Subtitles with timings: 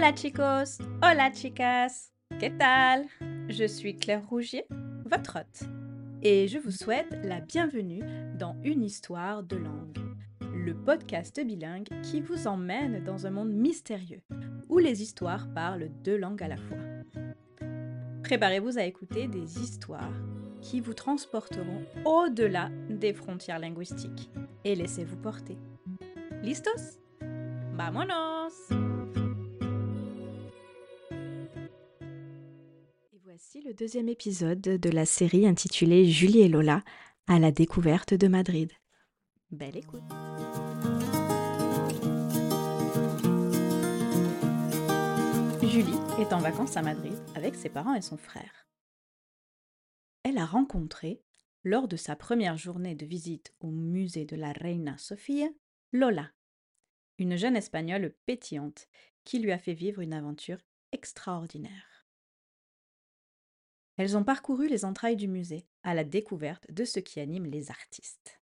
[0.00, 3.04] Hola chicos, hola chicas, ¿qué tal?
[3.50, 4.64] Je suis Claire Rougier,
[5.04, 5.68] votre hôte,
[6.22, 8.02] et je vous souhaite la bienvenue
[8.38, 9.98] dans Une histoire de langue,
[10.40, 14.22] le podcast bilingue qui vous emmène dans un monde mystérieux
[14.70, 16.78] où les histoires parlent deux langues à la fois.
[18.22, 20.16] Préparez-vous à écouter des histoires
[20.62, 24.30] qui vous transporteront au-delà des frontières linguistiques
[24.64, 25.58] et laissez-vous porter.
[26.42, 26.98] ¿Listos?
[27.74, 28.89] ¡Vámonos!
[33.64, 36.82] Le deuxième épisode de la série intitulée Julie et Lola
[37.26, 38.72] à la découverte de Madrid.
[39.50, 40.02] Belle écoute!
[45.62, 48.66] Julie est en vacances à Madrid avec ses parents et son frère.
[50.22, 51.20] Elle a rencontré,
[51.62, 55.48] lors de sa première journée de visite au musée de la Reina Sofía,
[55.92, 56.30] Lola,
[57.18, 58.88] une jeune Espagnole pétillante
[59.24, 60.58] qui lui a fait vivre une aventure
[60.92, 61.89] extraordinaire.
[64.00, 67.70] Elles ont parcouru les entrailles du musée à la découverte de ce qui anime les
[67.70, 68.40] artistes.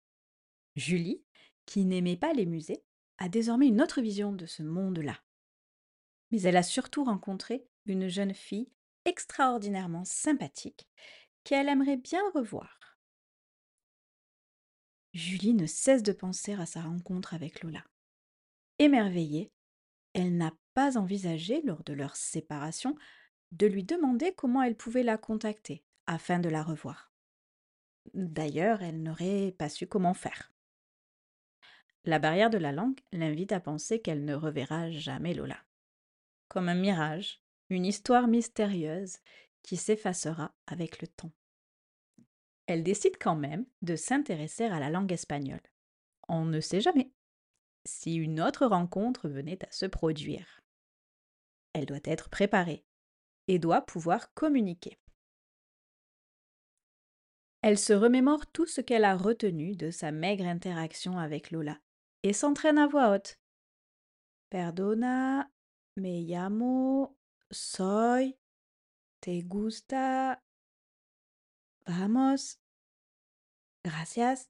[0.76, 1.24] Julie,
[1.66, 2.84] qui n'aimait pas les musées,
[3.18, 5.20] a désormais une autre vision de ce monde-là.
[6.30, 8.70] Mais elle a surtout rencontré une jeune fille
[9.06, 10.88] extraordinairement sympathique
[11.44, 13.00] qu'elle aimerait bien revoir.
[15.14, 17.84] Julie ne cesse de penser à sa rencontre avec Lola.
[18.78, 19.52] Émerveillée,
[20.14, 22.96] elle n'a pas envisagé, lors de leur séparation,
[23.52, 27.12] de lui demander comment elle pouvait la contacter afin de la revoir.
[28.14, 30.54] D'ailleurs, elle n'aurait pas su comment faire.
[32.06, 35.58] La barrière de la langue l'invite à penser qu'elle ne reverra jamais Lola.
[36.48, 39.18] Comme un mirage, une histoire mystérieuse
[39.62, 41.34] qui s'effacera avec le temps.
[42.66, 45.62] Elle décide quand même de s'intéresser à la langue espagnole.
[46.30, 47.12] On ne sait jamais
[47.86, 50.62] si une autre rencontre venait à se produire.
[51.74, 52.87] Elle doit être préparée
[53.48, 54.98] et doit pouvoir communiquer.
[57.62, 61.78] Elle se remémore tout ce qu'elle a retenu de sa maigre interaction avec Lola
[62.24, 63.40] et s'entraîne à voix haute.
[64.50, 65.50] Perdona,
[65.98, 67.18] me llamo,
[67.52, 68.38] soy,
[69.22, 70.42] te gusta,
[71.88, 72.60] vamos,
[73.84, 74.50] gracias.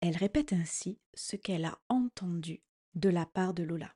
[0.00, 2.62] Elle répète ainsi ce qu'elle a entendu
[2.94, 3.94] de la part de Lola.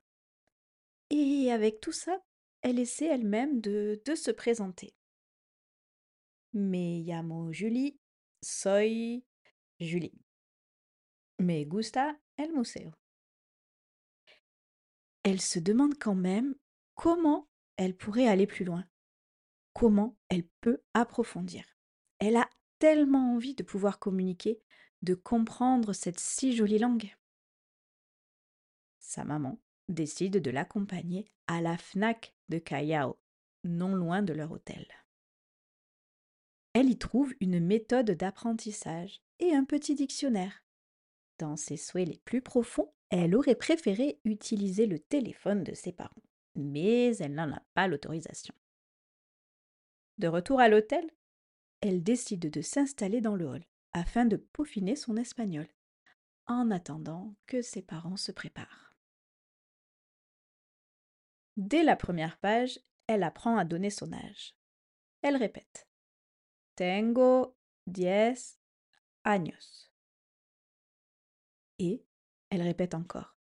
[1.09, 2.19] Et avec tout ça,
[2.63, 4.95] elle essaie elle-même de, se présenter.
[6.53, 7.99] Me llamo Julie,
[8.41, 9.23] soy
[9.79, 10.19] Julie.
[11.39, 12.91] Me gusta el museo.
[15.23, 16.55] Elle se demande quand même
[16.95, 17.47] comment
[17.77, 18.85] elle pourrait aller plus loin,
[19.73, 21.63] comment elle peut approfondir.
[22.19, 24.61] Elle a tellement envie de pouvoir communiquer,
[25.01, 27.13] de comprendre cette si jolie langue
[29.03, 29.59] sa maman,
[29.89, 33.17] décide de l'accompagner à la FNAC de Callao,
[33.63, 34.87] non loin de leur hôtel.
[36.73, 40.63] Elle y trouve une méthode d'apprentissage et un petit dictionnaire.
[41.37, 46.23] Dans ses souhaits les plus profonds, elle aurait préféré utiliser le téléphone de ses parents,
[46.55, 48.55] mais elle n'en a pas l'autorisation.
[50.17, 51.09] De retour à l'hôtel,
[51.81, 53.63] elle décide de s'installer dans le hall
[53.93, 55.67] afin de peaufiner son espagnol,
[56.47, 58.92] en attendant que ses parents se préparent.
[61.55, 64.55] Dès la première page, elle apprend à donner son âge.
[65.21, 65.87] Elle répète
[66.75, 67.55] Tengo
[67.85, 68.33] diez
[69.23, 69.91] años.
[71.77, 72.03] Et
[72.49, 73.37] elle répète encore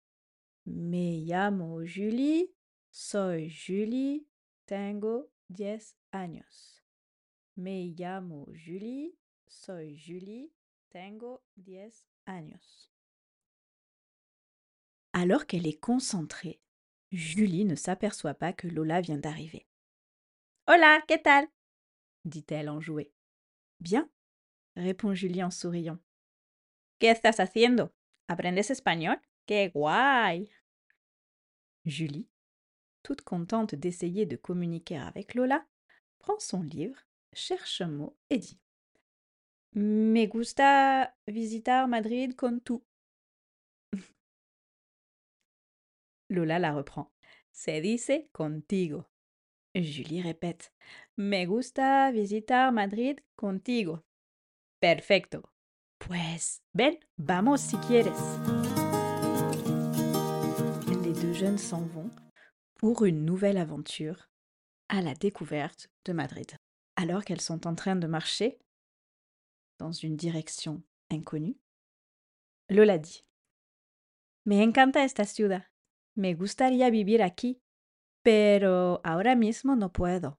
[0.67, 2.53] Me llamo Julie,
[2.91, 4.27] soy Julie,
[4.67, 6.83] tengo diez años.
[7.57, 10.53] Me llamo Julie, soy Julie,
[10.91, 12.91] tengo diez años.
[15.15, 16.61] Alors qu'elle est concentrée,
[17.13, 19.67] Julie ne s'aperçoit pas que Lola vient d'arriver.
[20.67, 21.47] Hola, ¿qué tal?
[22.25, 23.13] dit-elle enjouée.
[23.81, 24.09] Bien,
[24.77, 25.99] répond Julie en souriant.
[26.99, 27.93] ¿Qué estás haciendo?
[28.29, 29.21] ¿Aprendes español?
[29.45, 30.51] ¡Qué guay!
[31.85, 32.29] Julie,
[33.03, 35.67] toute contente d'essayer de communiquer avec Lola,
[36.19, 37.05] prend son livre,
[37.35, 38.61] cherche un mot et dit
[39.75, 42.83] Me gusta visitar Madrid con tú.
[46.33, 47.13] Lola la reprend.
[47.53, 49.05] Se dice contigo.
[49.75, 50.73] Julie répète.
[51.17, 54.03] Me gusta visitar Madrid contigo.
[54.81, 55.43] Perfecto.
[55.99, 58.19] Pues ven, vamos si quieres.
[61.05, 62.11] Les deux jeunes s'en vont
[62.77, 64.29] pour une nouvelle aventure
[64.89, 66.57] à la découverte de Madrid.
[66.97, 68.59] Alors qu'elles sont en train de marcher
[69.79, 71.57] dans une direction inconnue,
[72.69, 73.25] Lola dit
[74.45, 75.63] Me encanta esta ciudad.
[76.15, 77.61] Me gustaría vivir aquí.
[78.25, 80.39] pero ahora mismo no puedo.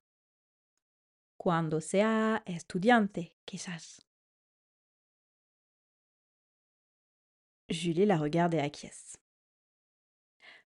[1.37, 4.07] Cuando sea estudiante, quizás.
[7.69, 9.17] Julie la regarde acquiesce.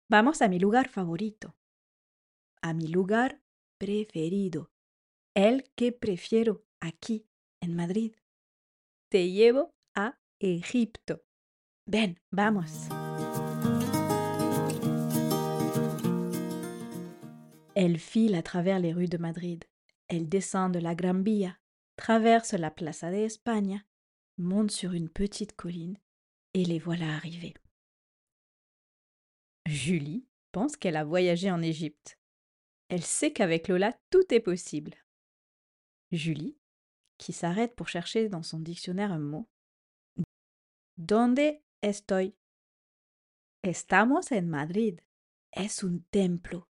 [0.08, 1.54] Vamos a mi lugar favorito.
[2.62, 3.42] A mi lugar
[3.78, 4.70] preferido.
[5.34, 7.26] El que prefiero aquí,
[7.60, 8.14] en Madrid.
[9.10, 11.22] Te llevo a Egipto.
[11.86, 12.88] Ven, vamos.
[17.74, 19.64] Elle file à travers les rues de Madrid.
[20.08, 21.24] Elle descend de la Gran
[21.96, 23.84] traverse la Plaza de España,
[24.38, 25.98] monte sur une petite colline
[26.54, 27.54] et les voilà arrivés.
[29.66, 32.18] Julie pense qu'elle a voyagé en Égypte.
[32.88, 34.94] Elle sait qu'avec Lola, tout est possible.
[36.12, 36.56] Julie,
[37.18, 39.48] qui s'arrête pour chercher dans son dictionnaire un mot.
[40.96, 42.36] Donde estoy?
[43.64, 45.00] Estamos en Madrid.
[45.52, 46.68] Es un templo.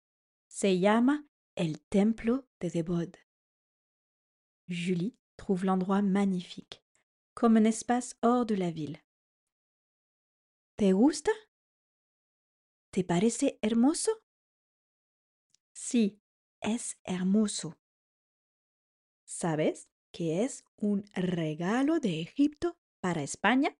[0.54, 1.26] Se llama
[1.56, 3.16] el Templo de Debod.
[4.68, 6.84] Julie trouve l'endroit magnifique,
[7.32, 9.02] comme un espace hors de la ville.
[10.76, 11.32] ¿Te gusta?
[12.90, 14.10] ¿Te parece hermoso?
[15.72, 16.20] Sí,
[16.60, 17.78] es hermoso.
[19.24, 23.74] ¿Sabes que es un regalo de Egipto para España?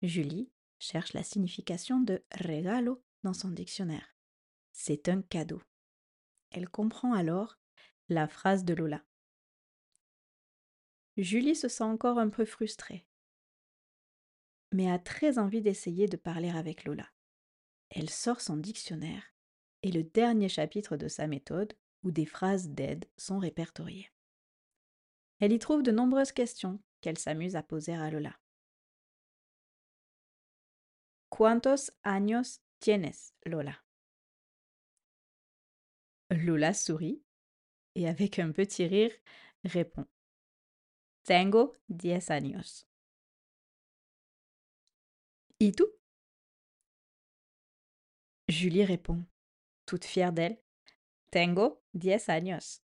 [0.00, 4.19] Julie cherche la signification de regalo dans son dictionnaire.
[4.82, 5.60] C'est un cadeau.
[6.52, 7.58] Elle comprend alors
[8.08, 9.04] la phrase de Lola.
[11.18, 13.06] Julie se sent encore un peu frustrée,
[14.72, 17.06] mais a très envie d'essayer de parler avec Lola.
[17.90, 19.34] Elle sort son dictionnaire
[19.82, 24.10] et le dernier chapitre de sa méthode où des phrases d'aide sont répertoriées.
[25.40, 28.34] Elle y trouve de nombreuses questions qu'elle s'amuse à poser à Lola.
[31.28, 33.76] ¿Cuántos años tienes, Lola?
[36.30, 37.22] Lola sourit
[37.94, 39.12] et avec un petit rire
[39.64, 40.06] répond
[41.24, 42.86] Tengo diez años.
[45.58, 45.86] ¿Y tú?
[48.48, 49.24] Julie répond,
[49.86, 50.58] toute fière d'elle
[51.30, 52.82] Tengo diez años.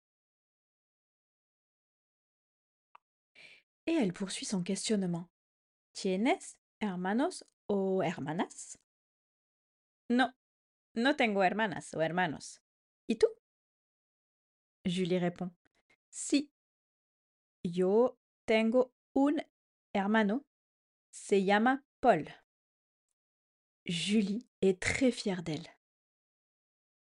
[3.86, 5.28] Et elle poursuit son questionnement.
[5.92, 8.78] ¿Tienes hermanos o hermanas?
[10.10, 10.32] No,
[10.94, 12.63] no tengo hermanas o hermanos.
[13.08, 13.26] ¿Y tú?
[14.86, 15.50] Julie répond.
[16.10, 16.50] Si.
[17.62, 19.42] Yo tengo un
[19.92, 20.44] hermano.
[21.10, 22.26] Se llama Paul.
[23.86, 25.68] Julie est très fière d'elle.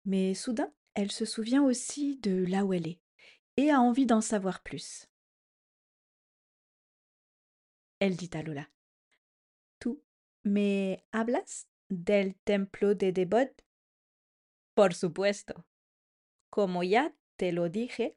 [0.04, 3.00] Mais soudain, elle se souvient aussi de là où elle est
[3.56, 5.08] et a envie d'en savoir plus.
[7.98, 8.70] Elle dit à Lola.
[9.78, 10.02] ¿Tú
[10.44, 13.50] me hablas del templo de Debod?
[14.74, 15.64] Por supuesto.
[16.56, 18.14] Como ya te lo dije,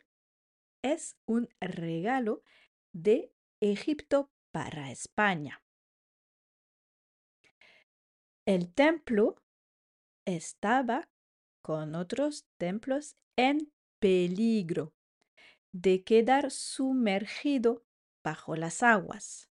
[0.82, 2.42] es un regalo
[2.94, 5.62] de Egipto para España.
[8.46, 9.36] El templo
[10.26, 11.10] estaba
[11.62, 14.94] con otros templos en peligro
[15.74, 17.84] de quedar sumergido
[18.24, 19.50] bajo las aguas.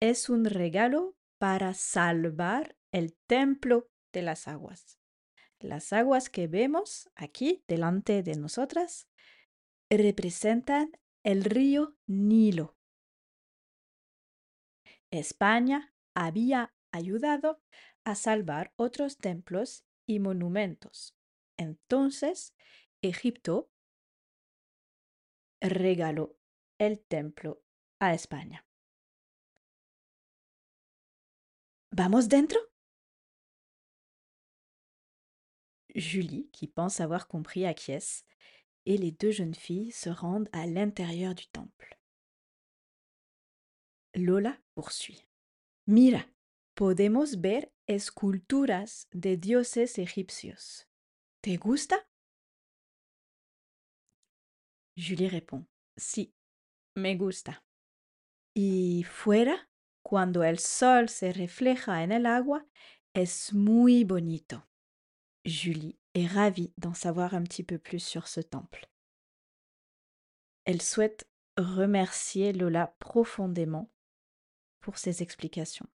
[0.00, 4.98] Es un regalo para salvar el templo de las aguas.
[5.60, 9.08] Las aguas que vemos aquí delante de nosotras
[9.90, 10.92] representan
[11.24, 12.76] el río Nilo.
[15.10, 17.62] España había ayudado
[18.04, 21.16] a salvar otros templos y monumentos.
[21.56, 22.54] Entonces,
[23.02, 23.70] Egipto
[25.60, 26.36] regaló
[26.78, 27.62] el templo
[27.98, 28.66] a España.
[31.90, 32.60] ¿Vamos dentro?
[35.96, 38.24] Julie, qui pense avoir compris, acquiesce,
[38.84, 41.98] et les deux jeunes filles se rendent à l'intérieur du temple.
[44.14, 45.26] Lola poursuit.
[45.86, 46.24] Mira,
[46.74, 50.86] podemos ver esculturas de dioses egipcios.
[51.40, 51.96] ¿Te gusta?
[54.96, 55.66] Julie répond.
[55.96, 56.34] Si,
[56.94, 57.62] me gusta.
[58.54, 59.68] Y fuera,
[60.02, 62.66] cuando el sol se refleja en el agua,
[63.14, 64.66] es muy bonito.
[65.46, 68.88] Julie est ravie d'en savoir un petit peu plus sur ce temple.
[70.64, 73.88] Elle souhaite remercier Lola profondément
[74.80, 75.88] pour ses explications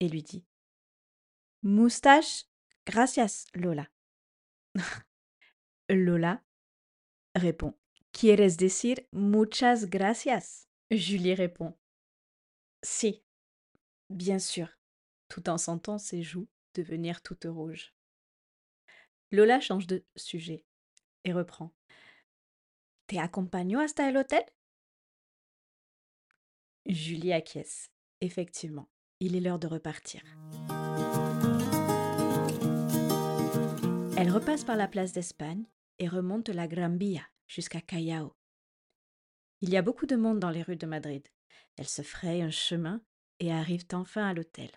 [0.00, 0.44] et lui dit
[1.62, 2.46] Moustache,
[2.86, 3.88] gracias, Lola.
[5.88, 6.42] Lola
[7.36, 7.74] répond
[8.12, 10.66] ¿Quieres decir muchas gracias?
[10.90, 11.78] Julie répond
[12.82, 13.22] Si,
[14.08, 14.68] bien sûr,
[15.28, 17.94] tout en sentant ses joues devenir toutes rouges.
[19.32, 20.64] Lola change de sujet
[21.24, 21.72] et reprend.
[23.06, 24.44] Te acompaño hasta el hotel
[26.86, 27.90] Julie acquiesce.
[28.20, 28.88] Effectivement,
[29.20, 30.22] il est l'heure de repartir.
[34.16, 35.64] Elle repasse par la place d'Espagne
[35.98, 36.98] et remonte la Gran
[37.46, 38.34] jusqu'à Callao.
[39.60, 41.26] Il y a beaucoup de monde dans les rues de Madrid.
[41.76, 43.02] Elle se fraye un chemin
[43.38, 44.70] et arrivent enfin à l'hôtel.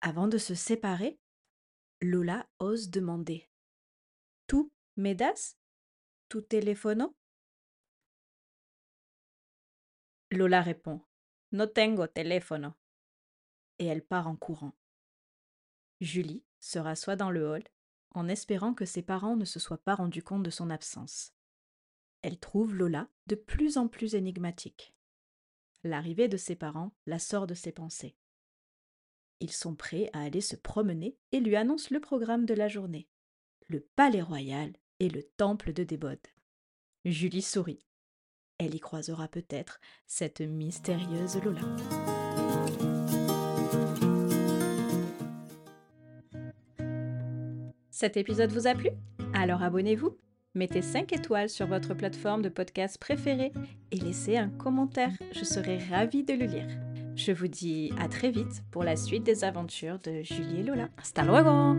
[0.00, 1.20] Avant de se séparer,
[2.04, 3.48] Lola ose demander
[4.48, 5.56] Tu me das
[6.28, 7.14] tu teléfono
[10.32, 11.00] Lola répond
[11.52, 12.74] No tengo teléfono
[13.78, 14.72] et elle part en courant.
[16.00, 17.62] Julie se rassoit dans le hall
[18.10, 21.32] en espérant que ses parents ne se soient pas rendus compte de son absence.
[22.22, 24.92] Elle trouve Lola de plus en plus énigmatique.
[25.84, 28.16] L'arrivée de ses parents la sort de ses pensées.
[29.42, 33.08] Ils sont prêts à aller se promener et lui annoncent le programme de la journée.
[33.66, 36.20] Le palais royal et le temple de Débode.
[37.04, 37.84] Julie sourit.
[38.58, 41.60] Elle y croisera peut-être cette mystérieuse Lola.
[47.90, 48.90] Cet épisode vous a plu?
[49.34, 50.16] Alors abonnez-vous
[50.54, 53.52] Mettez 5 étoiles sur votre plateforme de podcast préférée
[53.90, 56.91] et laissez un commentaire, je serai ravie de le lire.
[57.14, 60.88] Je vous dis à très vite pour la suite des aventures de Julie et Lola.
[60.96, 61.76] Hasta luego